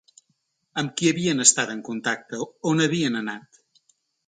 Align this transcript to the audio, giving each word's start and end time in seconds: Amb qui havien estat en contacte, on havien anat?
Amb 0.81 0.95
qui 1.01 1.09
havien 1.13 1.43
estat 1.43 1.75
en 1.75 1.85
contacte, 1.91 2.41
on 2.73 2.83
havien 2.89 3.21
anat? 3.23 3.63